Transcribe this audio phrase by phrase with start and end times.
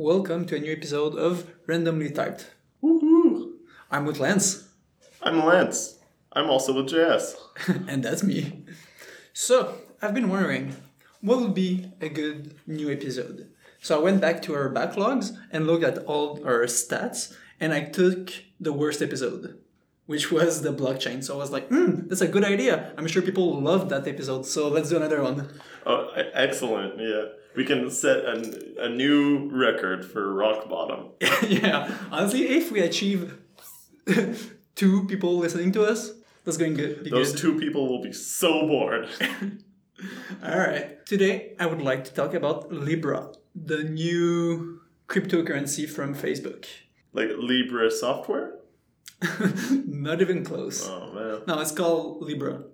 [0.00, 2.52] welcome to a new episode of Randomly Typed.
[2.82, 3.50] Woohoo!
[3.90, 4.66] I'm with Lance,
[5.20, 5.98] I'm Lance.
[6.32, 7.34] I'm also with JS.
[7.86, 8.64] and that's me.
[9.34, 10.74] So, I've been wondering,
[11.20, 13.50] what would be a good new episode?
[13.82, 17.82] So, I went back to our backlogs and looked at all our stats, and I
[17.82, 19.58] took the worst episode,
[20.10, 21.22] which was the blockchain.
[21.22, 22.74] So, I was like, hmm, that's a good idea.
[22.96, 25.38] I'm sure people loved that episode, so let's do another one.
[25.86, 26.00] Oh,
[26.44, 26.98] excellent.
[26.98, 27.24] Yeah.
[27.58, 28.34] We can set a,
[28.86, 31.00] a new record for rock bottom.
[31.48, 31.78] yeah,
[32.10, 33.38] honestly, if we achieve
[34.80, 36.12] two people listening to us,
[36.44, 37.40] that's going to be Those good.
[37.42, 39.08] two people will be so bored.
[40.44, 41.04] All right.
[41.06, 46.66] Today, I would like to talk about Libra, the new cryptocurrency from Facebook.
[47.12, 48.54] like Libra software?
[49.86, 50.88] Not even close.
[50.88, 51.42] Oh man.
[51.46, 52.64] No, it's called Libra.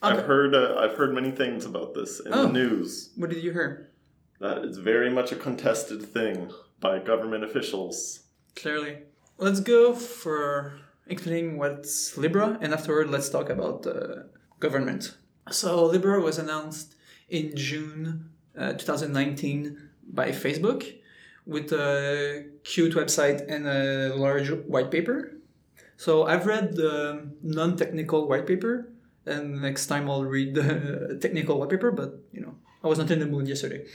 [0.00, 2.46] I've heard uh, I've heard many things about this in Oh.
[2.46, 3.10] the news.
[3.16, 3.90] What did you hear?
[4.40, 8.20] That it's very much a contested thing by government officials.
[8.56, 8.98] Clearly.
[9.38, 14.24] Let's go for explaining what's Libra, and afterward, let's talk about uh,
[14.60, 15.16] government.
[15.50, 16.94] So, Libra was announced
[17.28, 20.84] in June uh, 2019 by Facebook
[21.46, 25.32] with a cute website and a large white paper.
[25.96, 28.88] So, I've read the non technical white paper,
[29.26, 33.10] and next time I'll read the technical white paper, but you know, I was not
[33.10, 33.86] in the mood yesterday.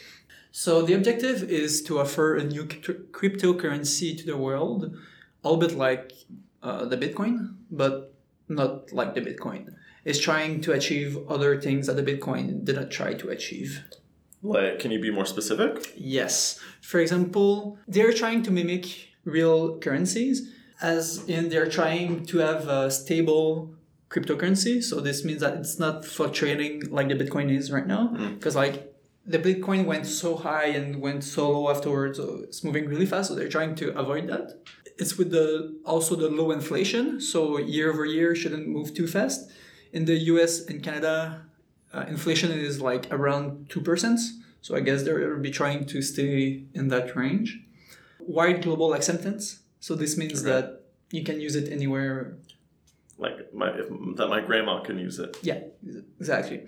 [0.51, 4.95] So the objective is to offer a new cryptocurrency to the world,
[5.43, 6.13] a bit like
[6.63, 8.13] uh, the Bitcoin, but
[8.47, 9.73] not like the Bitcoin.
[10.05, 13.83] It's trying to achieve other things that the Bitcoin did not try to achieve.
[14.41, 15.93] Like, can you be more specific?
[15.97, 16.59] Yes.
[16.81, 22.91] For example, they're trying to mimic real currencies, as in they're trying to have a
[22.91, 23.73] stable
[24.09, 24.81] cryptocurrency.
[24.81, 28.07] So this means that it's not fluctuating like the Bitcoin is right now.
[28.35, 28.93] Because like
[29.25, 33.29] the Bitcoin went so high and went so low afterwards, so it's moving really fast.
[33.29, 34.63] So they're trying to avoid that.
[34.97, 39.51] It's with the also the low inflation, so year over year shouldn't move too fast.
[39.91, 40.61] In the U.S.
[40.65, 41.45] and Canada,
[41.93, 44.19] uh, inflation is like around 2%.
[44.61, 47.59] So I guess they'll be trying to stay in that range.
[48.19, 49.59] Wide global acceptance.
[49.79, 50.51] So this means Okay.
[50.51, 52.37] that you can use it anywhere.
[53.17, 55.37] Like my if, that my grandma can use it.
[55.41, 55.59] Yeah,
[56.19, 56.65] exactly.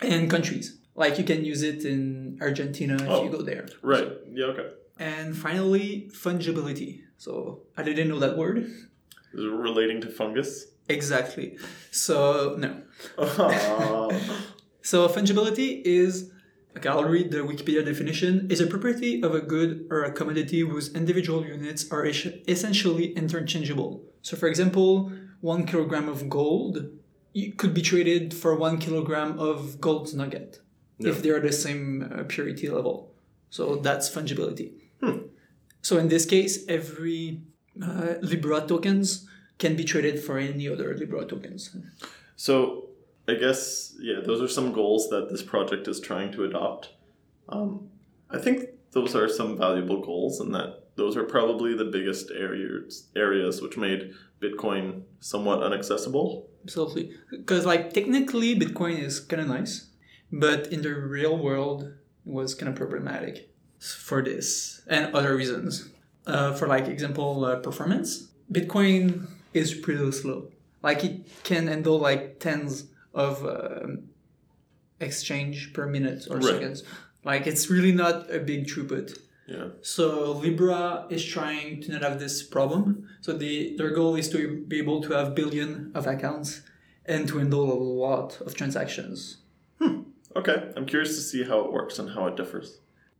[0.00, 0.78] And countries.
[0.94, 3.24] Like you can use it in Argentina if Oh.
[3.24, 3.66] you go there.
[3.82, 4.08] Right.
[4.30, 4.46] Yeah.
[4.46, 4.68] Okay.
[4.98, 7.00] And finally, fungibility.
[7.16, 8.58] So I didn't know that word.
[8.58, 10.66] Is it relating to fungus?
[10.88, 11.56] Exactly.
[11.90, 12.82] So no.
[13.18, 14.10] Oh.
[14.84, 16.31] So fungibility is,
[16.76, 20.60] okay, I'll read the Wikipedia definition, is a property of a good or a commodity
[20.60, 24.02] whose individual units are es- essentially interchangeable.
[24.22, 26.88] So for example, one kilogram of gold
[27.56, 30.60] could be traded for one kilogram of gold nugget
[30.98, 31.10] Yeah.
[31.10, 33.12] if they're the same uh, purity level.
[33.50, 34.72] So that's fungibility.
[35.82, 37.42] So in this case, every
[37.82, 39.26] uh, Libra tokens
[39.58, 41.74] can be traded for any other Libra tokens.
[42.36, 42.88] So
[43.28, 46.90] I guess yeah, those are some goals that this project is trying to adopt.
[47.48, 47.88] Um,
[48.30, 53.08] I think those are some valuable goals, and that those are probably the biggest areas
[53.16, 56.48] areas which made Bitcoin somewhat inaccessible.
[56.64, 57.12] Absolutely.
[57.30, 59.88] Because, like, technically, Bitcoin is kind of nice,
[60.30, 61.92] but in the real world, it
[62.24, 63.50] was kind of problematic
[63.80, 65.88] for this and other reasons.
[66.26, 70.50] Uh, for, like, example, uh, performance, Bitcoin is pretty slow.
[70.82, 72.84] Like, it can handle, like, tens
[73.14, 74.04] of um,
[75.00, 76.44] exchange per minute or Right.
[76.54, 76.82] seconds.
[77.24, 79.18] Like, it's really not a big throughput.
[79.46, 79.68] Yeah.
[79.82, 83.08] So Libra is trying to not have this problem.
[83.20, 86.62] So the their goal is to be able to have billion of accounts
[87.04, 89.38] and to handle a lot of transactions.
[89.80, 90.02] Hmm.
[90.36, 92.78] Okay, I'm curious to see how it works and how it differs.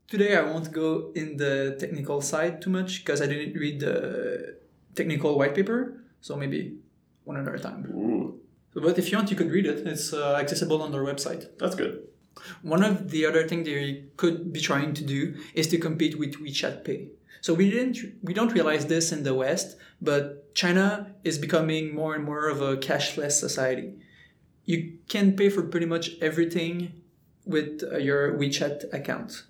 [0.08, 4.56] Today I won't go in the technical side too much because I didn't read the
[4.94, 6.00] technical white paper.
[6.20, 6.76] So maybe
[7.24, 7.84] one another time.
[7.90, 8.38] Ooh,
[8.74, 9.86] But if you want, you could read it.
[9.86, 11.46] It's uh, accessible on their website.
[11.58, 12.08] that's good.
[12.62, 16.40] One of the other things they could be trying to do is to compete with
[16.42, 17.08] WeChat Pay.
[17.40, 22.14] So we didn't we don't realize this in the West, but China is becoming more
[22.14, 23.94] and more of a cashless society.
[24.64, 27.02] You can pay for pretty much everything
[27.44, 29.42] with uh, your WeChat account.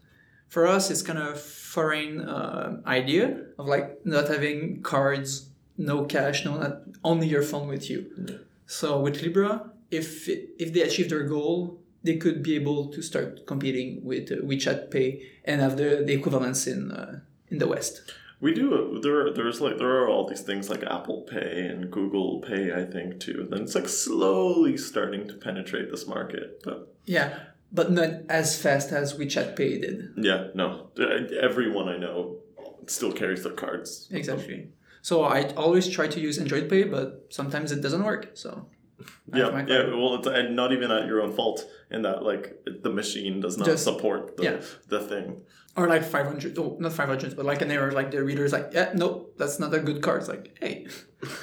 [0.49, 6.45] For us, it's kind of foreign uh, idea of like not having cards, no cash,
[6.45, 8.41] no not only your phone with you.
[8.73, 13.47] So with Libra, if if they achieve their goal, they could be able to start
[13.47, 15.09] competing with uh, WeChat Pay
[15.45, 18.01] and have the, the equivalence in uh, in the West.
[18.41, 18.99] We do.
[19.03, 22.85] There, there's like there are all these things like Apple Pay and Google Pay, I
[22.85, 23.47] think, too.
[23.51, 26.63] Then it's like slowly starting to penetrate this market.
[26.65, 27.29] But Yeah,
[27.71, 29.97] but not as fast as WeChat Pay did.
[30.17, 30.89] yeah, no,
[31.49, 32.39] everyone I know
[32.87, 34.09] still carries their cards.
[34.11, 34.71] Exactly.
[35.03, 38.31] So I always try to use Android Pay, but sometimes it doesn't work.
[38.35, 38.69] So
[39.35, 39.89] Yeah, yeah.
[39.99, 41.59] Well, it's and not even at your own fault
[41.91, 42.45] in that like
[42.85, 44.57] the machine does not Just- support the, yeah.
[44.89, 45.27] the thing.
[45.77, 48.69] or like 500 oh not 500 but like an error like the reader is like
[48.77, 49.09] yeah no
[49.39, 50.87] that's not a good card it's like hey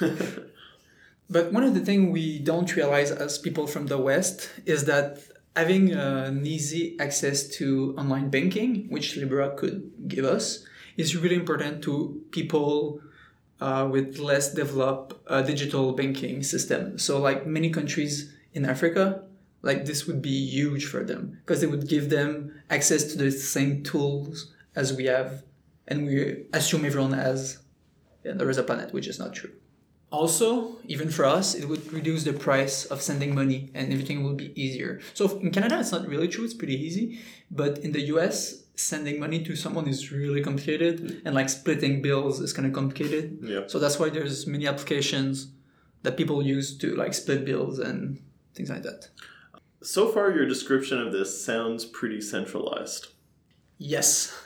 [1.28, 5.18] but one of the things we don't realize as people from the west is that
[5.56, 10.64] having uh, an easy access to online banking which libra could give us
[10.96, 13.00] is really important to people
[13.60, 16.98] uh, with less developed uh, digital banking system.
[16.98, 19.22] So like many countries in africa
[19.62, 23.30] like this would be huge for them because it would give them access to the
[23.30, 25.42] same tools as we have
[25.86, 27.58] and we assume everyone has
[28.24, 29.50] in the rest of the planet which is not true.
[30.10, 34.34] Also even for us it would reduce the price of sending money and everything will
[34.34, 35.00] be easier.
[35.14, 37.20] So in canada it's not really true it's pretty easy
[37.50, 42.40] but in the us sending money to someone is really complicated and like splitting bills
[42.40, 43.60] is kind of complicated yeah.
[43.66, 45.52] so that's why there's many applications
[46.02, 48.20] that people use to like split bills and
[48.54, 49.08] things like that
[49.82, 53.08] So far, your description of this sounds pretty centralized.
[53.78, 54.36] Yes.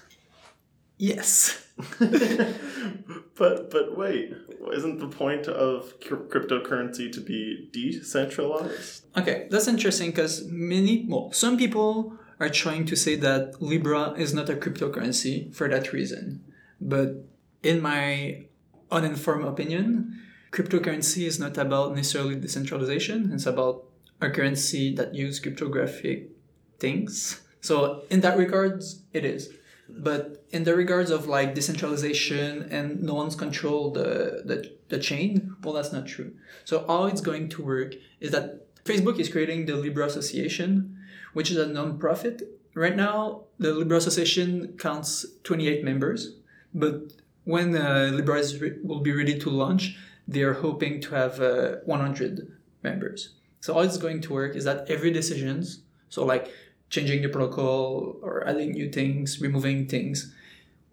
[0.96, 1.66] Yes.
[1.98, 4.32] but but wait,
[4.72, 9.06] isn't the point of cr- cryptocurrency to be decentralized?
[9.16, 14.34] Okay, that's interesting because many, well, some people are trying to say that Libra is
[14.34, 16.44] not a cryptocurrency for that reason.
[16.80, 17.24] But
[17.62, 18.44] in my
[18.90, 20.20] uninformed opinion,
[20.52, 23.32] cryptocurrency is not about necessarily decentralization.
[23.32, 23.84] It's about
[24.20, 26.30] a currency that use cryptographic
[26.78, 27.40] things.
[27.60, 29.50] So in that regards, it is.
[29.88, 35.56] But in the regards of like decentralization and no one's control the, the, the chain,
[35.62, 36.32] well, that's not true.
[36.64, 40.93] So all it's going to work is that Facebook is creating the Libra Association,
[41.34, 42.42] which is a non-profit.
[42.74, 46.36] Right now, the Libra Association counts 28 members,
[46.72, 47.12] but
[47.44, 49.96] when uh, Libra re- will be ready to launch,
[50.26, 52.50] they are hoping to have uh, 100
[52.82, 53.34] members.
[53.60, 56.50] So how it's going to work is that every decisions, so like
[56.90, 60.32] changing the protocol or adding new things, removing things,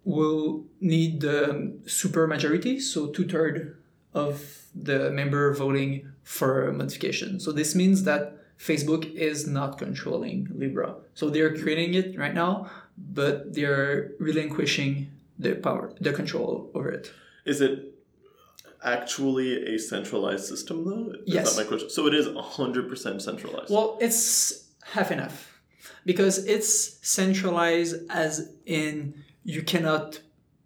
[0.03, 3.77] will need the super majority, so two third
[4.13, 7.39] of the member voting for modification.
[7.39, 10.95] So this means that Facebook is not controlling Libra.
[11.15, 17.11] So they're creating it right now, but they're relinquishing the power, the control over it.
[17.45, 17.95] Is it
[18.83, 21.11] actually a centralized system though?
[21.11, 21.55] Is Yes.
[21.55, 21.89] That my question?
[21.89, 23.71] So it is hundred percent centralized.
[23.73, 25.59] Well, it's half enough
[26.05, 30.21] because it's centralized as in you cannot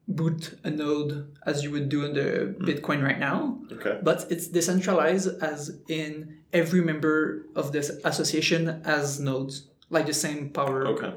[0.07, 2.65] boot a node as you would do in the hmm.
[2.65, 4.00] Bitcoin right now, okay.
[4.03, 10.50] but it's decentralized as in every member of this association has nodes, like the same
[10.50, 10.88] power.
[10.88, 11.13] Okay.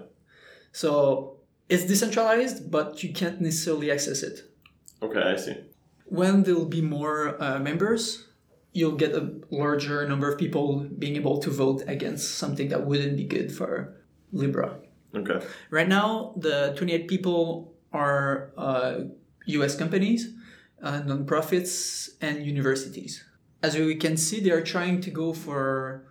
[0.73, 1.37] So
[1.69, 4.41] it's decentralized, but you can't necessarily access it.
[5.01, 5.57] Okay, I see.
[6.07, 8.27] When there will be more uh, members,
[8.73, 13.17] you'll get a larger number of people being able to vote against something that wouldn't
[13.17, 13.95] be good for
[14.33, 14.81] Libra.
[15.15, 15.41] Okay.
[15.71, 19.01] Right now, the 28 people are uh,
[19.47, 20.35] US companies,
[20.83, 23.25] uh, nonprofits, and universities.
[23.63, 26.05] As we can see, they are trying to go for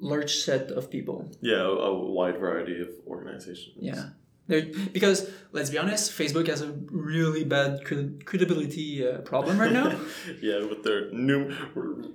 [0.00, 1.30] large set of people.
[1.40, 3.76] Yeah, a, a wide variety of organizations.
[3.78, 4.10] Yeah.
[4.46, 9.72] They're, because let's be honest, Facebook has a really bad cred- credibility uh, problem right
[9.72, 9.96] now.
[10.42, 11.54] yeah, with their new,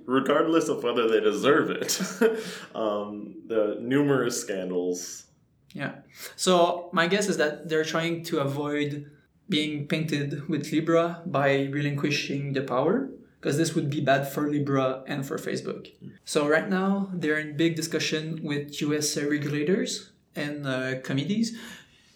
[0.04, 1.98] regardless of whether they deserve it,
[2.74, 5.24] um, the numerous scandals.
[5.72, 5.92] Yeah.
[6.36, 9.10] So my guess is that they're trying to avoid
[9.48, 13.08] being painted with Libra by relinquishing the power
[13.46, 15.92] because this would be bad for Libra and for Facebook.
[16.24, 21.56] So right now they're in big discussion with US regulators and uh, committees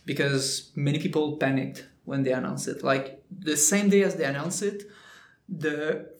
[0.04, 2.82] because many people panicked when they announced it.
[2.82, 4.90] Like the same day as they announced it,
[5.48, 6.10] the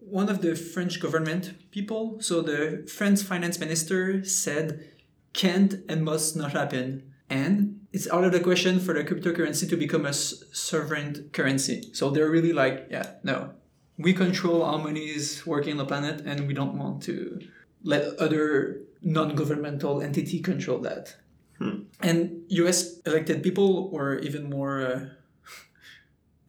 [0.00, 4.90] one of the French government people, so the French finance minister said
[5.34, 7.14] can't and must not happen.
[7.30, 11.90] And it's out of the question for the cryptocurrency to become a sovereign currency.
[11.92, 13.52] So they're really like, yeah, no.
[13.98, 17.40] We control how money is working on the planet and we don't want to
[17.82, 21.16] let other non-governmental entity control that.
[22.02, 25.06] And US elected people were even more uh,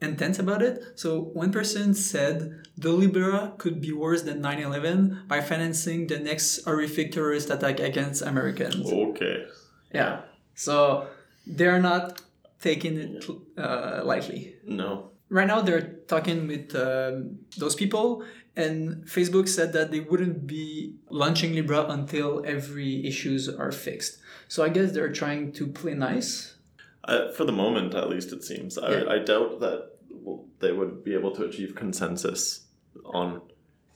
[0.00, 0.82] intense about it.
[0.94, 6.64] So one person said the Libra could be worse than 9/11 by financing the next
[6.64, 8.90] horrific terrorist attack against Americans.
[8.90, 9.46] Okay.
[9.92, 10.22] Yeah.
[10.54, 11.08] So
[11.46, 12.22] they're not
[12.60, 13.24] taking it
[13.58, 14.54] uh, lightly.
[14.64, 15.10] No.
[15.30, 18.24] Right now, they're talking with um, those people,
[18.56, 24.18] and Facebook said that they wouldn't be launching Libra until every issues are fixed.
[24.48, 26.56] So I guess they're trying to play nice.
[27.04, 28.76] Uh, for the moment, at least, it seems.
[28.76, 29.04] I, Yeah.
[29.08, 29.90] I doubt that
[30.58, 32.66] they would be able to achieve consensus
[33.04, 33.40] on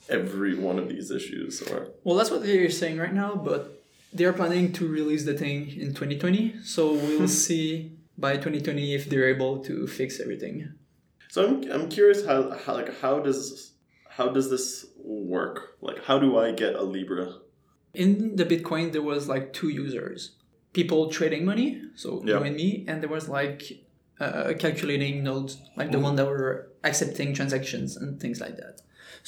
[0.09, 1.63] every one of these issues.
[1.63, 5.69] Or Well, that's what they're saying right now, but they're planning to release the thing
[5.69, 6.63] in 2020.
[6.63, 10.75] So we'll see by 2020 if they're able to fix everything.
[11.35, 13.73] So, I'm, I'm curious how, how like how does
[14.17, 14.87] how does this
[15.35, 15.57] work?
[15.81, 17.27] Like, how do I get a Libra?
[17.93, 20.21] In the Bitcoin, there was like two users
[20.81, 21.69] people trading money,
[22.03, 22.39] so Yeah.
[22.39, 23.61] you and me, and there was like
[24.21, 26.03] uh, calculating nodes, like the Mhm.
[26.09, 26.51] one that were
[26.91, 28.75] accepting transactions and things like that.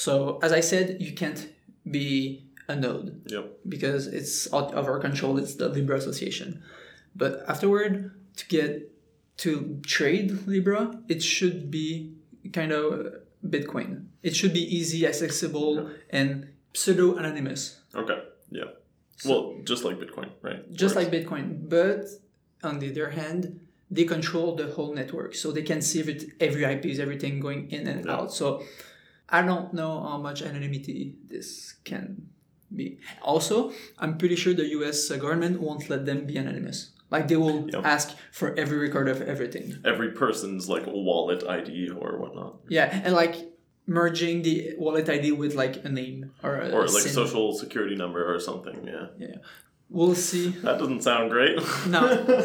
[0.04, 1.40] So, as I said, you can't
[1.98, 3.08] be a node.
[3.34, 3.44] Yep.
[3.74, 5.38] because it's out of our control.
[5.42, 6.62] It's the Libra Association.
[7.22, 7.92] But afterward,
[8.40, 8.68] to get
[9.38, 12.14] to trade Libra, it should be
[12.52, 13.14] kind of
[13.44, 14.06] Bitcoin.
[14.22, 17.80] It should be easy, accessible, and pseudo anonymous.
[17.94, 18.22] Okay.
[18.50, 18.64] Yeah.
[19.18, 20.70] So- well, just like Bitcoin, right?
[20.72, 21.12] Just Works.
[21.12, 21.68] like Bitcoin.
[21.68, 22.06] But
[22.62, 25.34] on the other hand, they control the whole network.
[25.34, 28.12] So they can see every, every IPs, everything going in and Yeah.
[28.14, 28.32] out.
[28.32, 28.64] So
[29.28, 32.28] I don't know how much anonymity this can
[32.74, 32.98] be.
[33.22, 36.90] Also, I'm pretty sure the US government won't let them be anonymous.
[37.10, 37.80] Like they will Yeah.
[37.84, 39.76] ask for every record of everything.
[39.84, 43.34] every person's like wallet ID or whatnot, Yeah, and like
[43.86, 47.12] merging the wallet ID with like a name or a or like SIN.
[47.12, 48.78] social security number or something.
[48.86, 49.36] Yeah, Yeah.
[49.88, 50.48] We'll see.
[50.64, 51.56] that doesn't sound great.
[51.88, 52.02] No,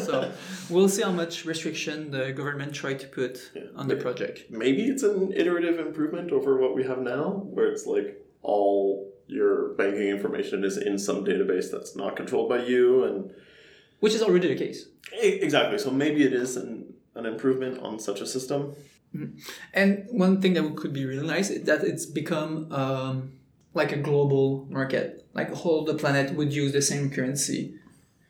[0.08, 0.32] so
[0.70, 3.64] we'll see how much restriction the government try to put Yeah.
[3.76, 4.52] on the project.
[4.52, 7.24] maybe it's an iterative improvement over what we have now,
[7.56, 12.64] where it's like all your banking information is in some database that's not controlled by
[12.64, 13.32] you, and
[14.02, 14.88] Which is already the case.
[15.14, 15.78] Exactly.
[15.78, 18.76] So maybe it is an an improvement on such a system.
[19.74, 23.34] And one thing that could be really nice is that it's become um,
[23.74, 25.28] like a global market.
[25.34, 27.76] Like whole the planet would use the same currency.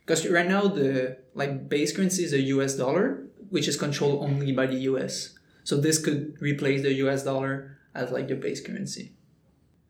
[0.01, 4.51] Because right now the like base currency is a US dollar, which is controlled only
[4.51, 5.37] by the US.
[5.63, 9.13] So this could replace the US dollar as like the base currency.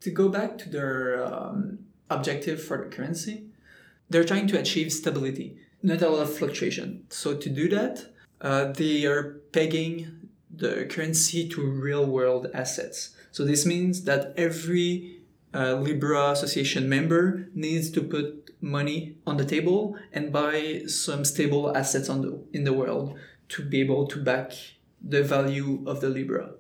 [0.01, 3.45] To go back to their um, objective for the currency,
[4.09, 7.05] they're trying to achieve stability, not a lot of fluctuation.
[7.09, 8.05] So to do that,
[8.41, 13.15] uh, they are pegging the currency to real world assets.
[13.31, 15.21] So this means that every
[15.53, 21.75] uh, Libra Association member needs to put money on the table and buy some stable
[21.75, 23.17] assets on the, in the world
[23.49, 24.53] to be able to back
[25.01, 26.51] the value of the Libra.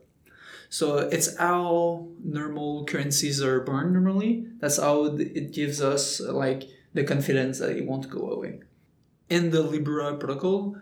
[0.69, 4.47] So it's how normal currencies are born normally.
[4.59, 6.63] That's how it gives us like
[6.93, 8.61] the confidence that it won't go away.
[9.31, 10.75] In the Libra protocol,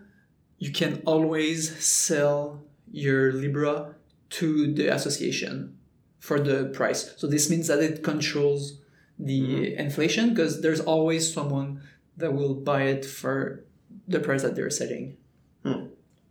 [0.58, 3.94] you can always sell your Libra
[4.32, 5.78] to the association
[6.18, 7.14] for the price.
[7.18, 8.80] So this means that it controls
[9.20, 9.80] the mm-hmm.
[9.80, 11.84] inflation because there's always someone
[12.18, 13.66] that will buy it for
[14.08, 15.18] the price that they're setting.
[15.64, 15.86] Hmm.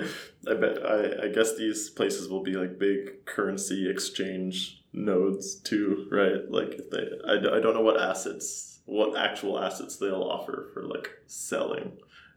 [0.48, 0.86] I bet.
[0.86, 6.48] I, I guess these places will be like big currency exchange nodes too, right?
[6.48, 10.82] Like if they, I, I don't know what assets, what actual assets they'll offer for
[10.82, 11.92] like selling,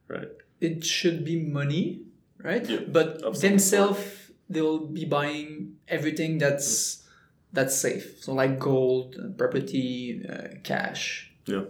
[0.08, 0.30] right?
[0.62, 2.04] It should be money,
[2.42, 2.68] right?
[2.68, 7.04] Yeah, but themselves, they'll be buying everything that's
[7.52, 8.24] that's safe.
[8.24, 11.32] So like gold, uh, property, uh, cash.
[11.46, 11.64] Yeah.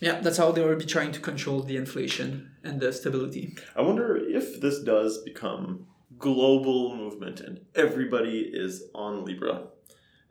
[0.00, 3.56] Yeah, that's how they will be trying to control the inflation and the stability.
[3.74, 5.86] I wonder if this does become
[6.18, 9.68] global movement and everybody is on Libra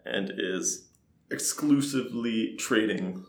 [0.06, 0.88] and is
[1.32, 3.26] exclusively trading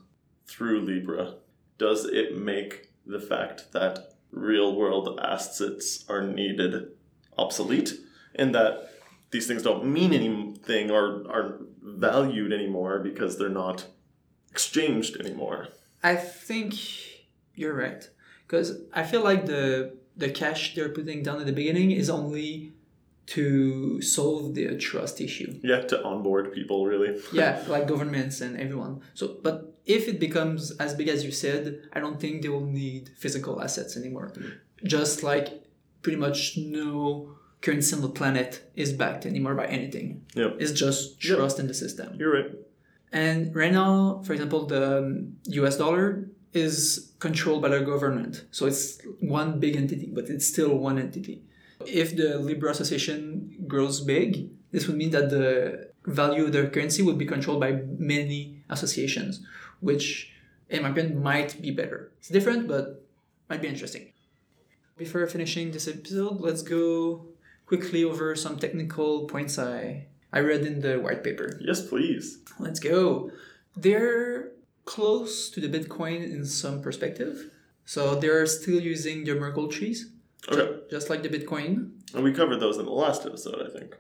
[0.46, 1.34] through Libra.
[1.78, 6.88] Does it make the fact that real world assets are needed
[7.38, 7.94] obsolete
[8.34, 8.90] and that
[9.30, 13.86] these things don't mean anything or aren't valued anymore because they're not
[14.50, 15.68] exchanged anymore?
[16.02, 16.74] I think
[17.54, 18.08] you're right
[18.46, 22.72] because I feel like the the cash they're putting down at the beginning is only
[23.26, 25.58] to solve the trust issue.
[25.62, 27.20] Yeah, to onboard people, really.
[27.32, 29.00] yeah, like governments and everyone.
[29.14, 32.66] So, but if it becomes as big as you said, I don't think they will
[32.66, 34.32] need physical assets anymore.
[34.84, 35.64] Just like
[36.02, 40.24] pretty much no currency on the planet is backed anymore by anything.
[40.34, 40.50] Yeah.
[40.58, 42.16] It's just trust in the system.
[42.18, 42.50] You're right.
[43.12, 48.44] And right now, for example, the um, US dollar is controlled by the government.
[48.50, 51.42] So it's one big entity, but it's still one entity.
[51.86, 57.02] If the Libra Association grows big, this would mean that the value of their currency
[57.02, 59.40] would be controlled by many associations,
[59.80, 60.32] which,
[60.68, 62.12] in my opinion, might be better.
[62.18, 63.04] It's different, but
[63.48, 64.12] might be interesting.
[64.96, 67.26] Before finishing this episode, let's go
[67.66, 71.58] quickly over some technical points I, I read in the white paper.
[71.60, 72.38] Yes, please.
[72.58, 73.30] Let's go.
[73.76, 74.52] They're
[74.84, 77.50] close to the Bitcoin in some perspective.
[77.84, 80.10] So they're still using the Merkle trees.
[80.50, 80.80] Okay.
[80.90, 81.90] just like the Bitcoin.
[82.14, 83.96] And we covered those in the last episode, I think.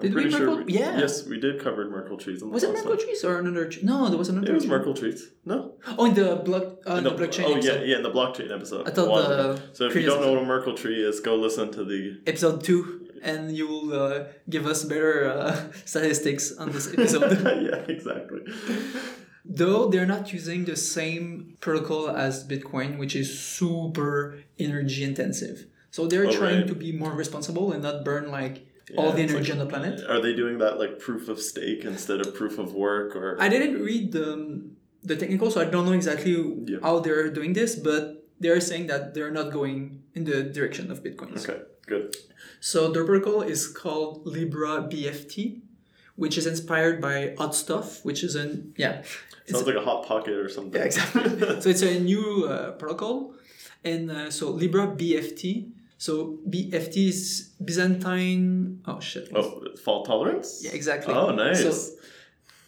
[0.00, 0.46] I'm Did we pretty sure.
[0.56, 0.98] Merkle- yeah.
[0.98, 2.42] Yes, we did cover Merkle trees.
[2.42, 2.98] In the Was it Merkle one.
[2.98, 3.82] trees or another tree?
[3.84, 4.50] No, there was another.
[4.50, 4.70] It was tree.
[4.70, 5.28] Merkle trees.
[5.44, 5.74] No.
[5.98, 7.44] Oh, in the block, uh, In the, blockchain.
[7.44, 7.80] Oh episode.
[7.82, 8.88] yeah, yeah, in the blockchain episode.
[8.88, 9.62] I thought while the.
[9.74, 12.20] So if you don't know what a Merkle tree is, go listen to the.
[12.26, 17.40] episode two, and you will uh, give us better uh, statistics on this episode.
[17.62, 18.40] yeah, exactly.
[19.44, 25.66] Though they're not using the same protocol as Bitcoin, which is super energy intensive.
[25.90, 26.66] So they're Oh, trying right.
[26.68, 30.00] to be more responsible and not burn like all the energy like- on the planet.
[30.08, 33.36] Are they doing that like proof of stake instead of proof of work or?
[33.40, 36.34] I didn't read the, um, the technical, so I don't know exactly
[36.66, 36.78] Yeah.
[36.82, 41.02] how they're doing this, but they're saying that they're not going in the direction of
[41.02, 41.42] Bitcoins.
[41.48, 42.14] Okay, good.
[42.60, 45.62] So the protocol is called Libra BFT,
[46.16, 49.02] which is inspired by HotStuff, which is an yeah.
[49.46, 50.80] Sounds like a hot pocket or something.
[50.80, 51.60] yeah, exactly.
[51.60, 53.34] so it's a new uh, protocol,
[53.84, 55.70] and uh, so Libra BFT.
[55.98, 58.82] So BFT is Byzantine.
[58.86, 59.28] Oh shit.
[59.34, 60.62] oh, fault tolerance.
[60.64, 61.14] Yeah, exactly.
[61.14, 61.62] Oh, nice.
[61.62, 61.94] So,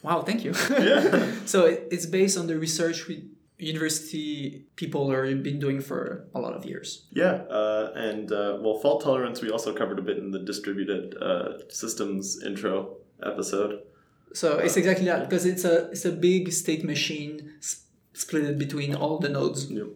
[0.03, 0.53] wow, thank you.
[0.71, 1.33] Yeah.
[1.45, 3.25] so it, it's based on the research we
[3.59, 7.07] university people are been doing for a lot of years.
[7.13, 11.17] Yeah, uh, and uh, well, fault tolerance we also covered a bit in the distributed
[11.21, 13.81] uh, systems intro episode.
[14.33, 18.95] So it's exactly that because it's a it's a big state machine s- split between
[18.95, 19.71] all the nodes.
[19.71, 19.87] Yep.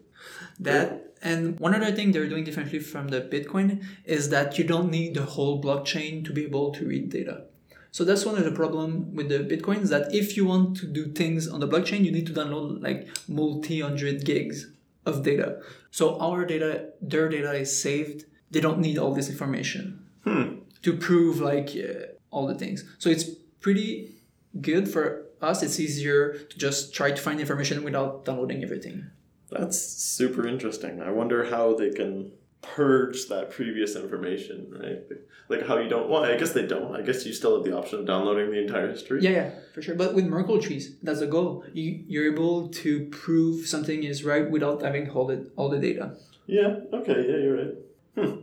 [0.61, 4.91] That and one other thing they're doing differently from the Bitcoin is that you don't
[4.91, 7.43] need the whole blockchain to be able to read data.
[7.91, 10.87] So that's one of the problem with the Bitcoin is that if you want to
[10.87, 14.71] do things on the blockchain, you need to download like multi hundred gigs
[15.07, 15.61] of data.
[15.91, 18.27] So our data, their data is saved.
[18.51, 20.59] They don't need all this information Hmm.
[20.83, 22.85] to prove like uh, all the things.
[22.99, 23.25] So it's
[23.61, 24.15] pretty
[24.61, 25.63] good for us.
[25.63, 29.11] It's easier to just try to find information without downloading everything.
[29.51, 31.01] That's super interesting.
[31.01, 35.03] I wonder how they can purge that previous information, right?
[35.49, 36.09] Like how you don't.
[36.11, 36.95] Well, I guess they don't.
[36.95, 39.23] I guess you still have the option of downloading the entire history.
[39.23, 39.95] Yeah, yeah, for sure.
[39.95, 41.64] But with Merkle trees, that's the goal.
[41.73, 46.17] You you're able to prove something is right without having all the all the data.
[46.47, 46.81] Yeah.
[46.93, 47.27] Okay.
[47.29, 47.75] Yeah, you're right.
[48.17, 48.41] Hmm.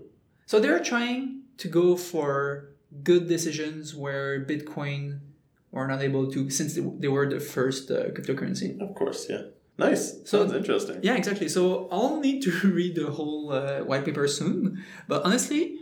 [0.48, 2.70] So they're trying to go for
[3.04, 5.20] good decisions where Bitcoin
[5.72, 8.80] were not able to, since they, were the first uh, cryptocurrency.
[8.80, 9.28] Of course.
[9.30, 9.42] Yeah.
[9.78, 10.22] Nice.
[10.26, 11.00] So- Sounds interesting.
[11.04, 11.50] Yeah, exactly.
[11.50, 14.84] So I'll need to read the whole uh, white paper soon.
[15.08, 15.78] But honestly,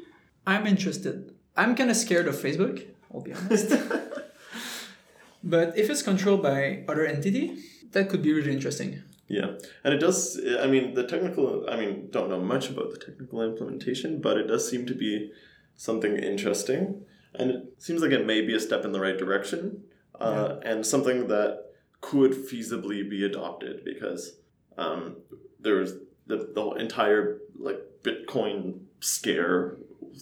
[0.47, 1.33] I'm interested.
[1.55, 2.85] I'm kind of scared of Facebook.
[3.13, 3.69] I'll be honest.
[5.43, 7.57] but if it's controlled by other entity,
[7.91, 9.03] that could be really interesting.
[9.27, 9.51] Yeah,
[9.83, 10.39] and it does.
[10.59, 11.65] I mean, the technical.
[11.69, 15.31] I mean, don't know much about the technical implementation, but it does seem to be
[15.75, 17.03] something interesting,
[17.35, 19.83] and it seems like it may be a step in the right direction,
[20.19, 21.65] uh, and something that
[22.01, 24.37] could feasibly be adopted because
[24.77, 25.17] um,
[25.59, 25.93] there's
[26.27, 29.77] the the entire like Bitcoin scare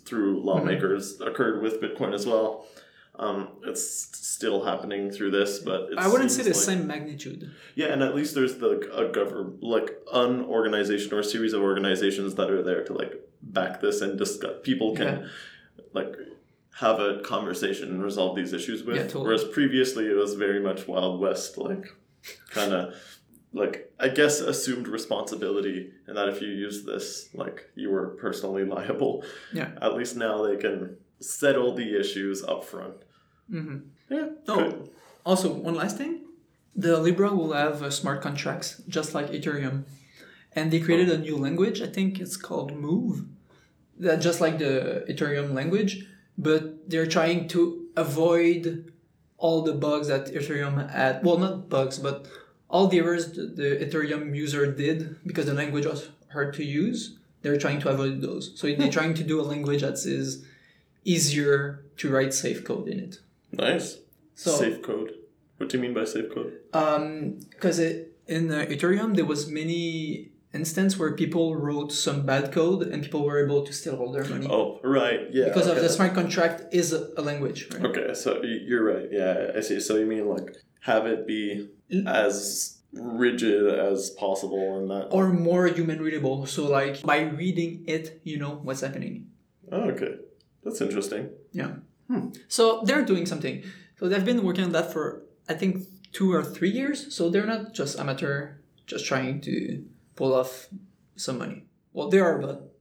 [0.06, 2.66] through lawmakers occurred with Bitcoin as well.
[3.18, 3.84] Um, it's
[4.18, 7.52] still happening through this, but I wouldn't say the like- same magnitude.
[7.76, 11.62] yeah, and at least there's the a government like an organization or a series of
[11.62, 14.56] organizations that are there to like back this and discuss.
[14.64, 15.30] People can
[15.94, 16.16] like
[16.80, 18.96] have a conversation and resolve these issues with.
[18.96, 19.26] Yeah, totally.
[19.26, 21.86] Whereas previously it was very much Wild West, like
[22.50, 22.96] kind of
[23.54, 28.64] like I guess assumed responsibility, and that if you use this, like you were personally
[28.76, 29.24] liable.
[29.54, 29.72] Yeah.
[29.82, 32.96] At least now they can settle the issues up front.
[33.52, 33.78] Mm-hmm.
[34.10, 34.30] Yeah.
[34.48, 34.90] Oh, good.
[35.26, 36.22] also one last thing,
[36.76, 39.84] the Libra will have uh, smart contracts just like Ethereum,
[40.54, 41.82] and they created a new language.
[41.82, 43.26] I think it's called Move,
[44.00, 46.06] that just like the Ethereum language,
[46.38, 48.92] but they're trying to avoid
[49.38, 51.24] all the bugs that Ethereum had.
[51.24, 52.28] Well, not bugs, but
[52.70, 57.18] all the errors the, the Ethereum user did because the language was hard to use.
[57.42, 58.52] They're trying to avoid those.
[58.56, 60.46] So they're trying to do a language that is
[61.04, 63.20] easier to write safe code in it.
[63.52, 63.98] Nice.
[64.36, 65.12] So safe code.
[65.58, 66.54] What do you mean by safe code?
[66.74, 72.82] um because in uh, ethereum there was many instance where people wrote some bad code
[72.84, 75.22] and people were able to steal all their money Oh, right.
[75.32, 75.46] Yeah.
[75.46, 79.08] because of the smart contract is a, language right Okay, so you're right.
[79.12, 79.80] Yeah, I see.
[79.80, 80.50] So you mean like
[80.82, 81.70] have it be
[82.08, 85.08] as rigid as possible and that.
[85.12, 89.28] or more human readable so like by reading it you know what's happening
[89.72, 90.16] Oh, okay.
[90.66, 91.30] That's interesting.
[91.54, 91.76] Yeah.
[92.10, 92.32] Hmm.
[92.50, 93.64] So they're doing something
[93.98, 95.72] so they've been working on that for i think
[96.12, 99.82] two or three years so they're not just amateur just trying to
[100.16, 100.68] pull off
[101.16, 102.74] some money well they are but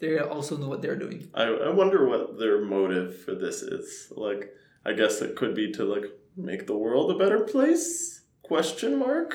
[0.00, 4.12] they also know what they're doing I, I wonder what their motive for this is.
[4.14, 4.52] Like,
[4.84, 6.04] I guess it could be to like
[6.36, 8.22] make the world a better place?
[8.42, 9.34] Question mark.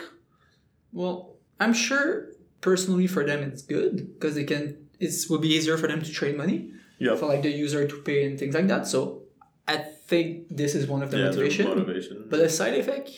[0.91, 2.27] Well, I'm sure
[2.61, 6.11] personally for them it's good because they can it will be easier for them to
[6.11, 7.17] trade money Yep.
[7.19, 8.85] for like the user to pay and things like that.
[8.85, 9.23] So
[9.67, 11.67] I think this is one of the yeah, motivation.
[11.67, 12.25] motivation.
[12.29, 13.09] But the side effect,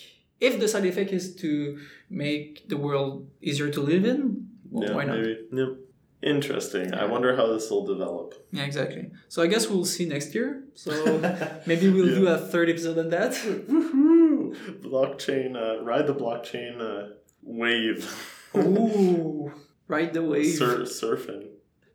[0.41, 4.95] if the side effect is to make the world easier to live in, well, yeah,
[4.95, 5.17] why not?
[5.17, 5.37] Maybe.
[5.53, 5.69] Yep.
[6.23, 6.93] Interesting.
[6.93, 8.35] I wonder how this will develop.
[8.51, 9.09] Yeah, exactly.
[9.27, 10.63] So I guess we'll see next year.
[10.75, 10.91] So
[11.65, 13.31] maybe we'll do a third episode on that.
[13.31, 14.53] Woohoo!
[14.83, 18.05] Blockchain, uh, ride the blockchain uh, wave.
[18.55, 19.51] Ooh,
[19.87, 20.53] ride the wave.
[20.53, 21.47] Sur- surfing.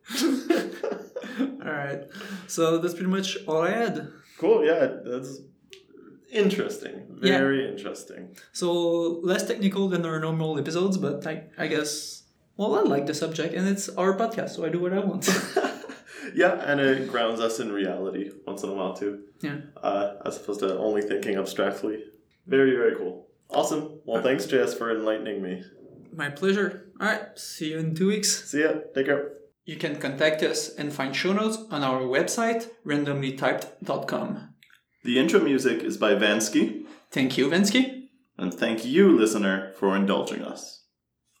[1.65, 2.01] All right.
[2.47, 4.09] So that's pretty much all I had.
[4.39, 4.65] Cool.
[4.65, 5.39] Yeah, that's
[6.31, 7.19] interesting.
[7.21, 7.37] Yeah.
[7.37, 8.35] Very interesting.
[8.51, 12.23] So less technical than our normal episodes, but I, I guess
[12.55, 15.27] well I like the subject and it's our podcast, so I do what I want.
[16.35, 19.23] yeah, and it grounds us in reality once in a while too.
[19.41, 19.57] Yeah.
[19.81, 22.03] Uh, as opposed to only thinking abstractly.
[22.45, 23.27] Very, very cool.
[23.49, 23.99] Awesome.
[24.05, 25.63] Well, thanks, JS, for enlightening me.
[26.13, 26.89] My pleasure.
[26.99, 27.37] All right.
[27.37, 28.49] See you in two weeks.
[28.49, 28.73] See ya.
[28.93, 29.33] Take care.
[29.65, 34.53] You can contact us and find show notes on our website randomlytyped.com.
[35.07, 38.09] The intro music is by Vansky, Thank you, Vensky.
[38.37, 40.76] and thank you, listener, for indulging us.